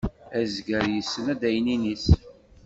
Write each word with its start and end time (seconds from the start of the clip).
Azger 0.39 0.85
yessen 0.93 1.25
adaynin-is. 1.33 2.05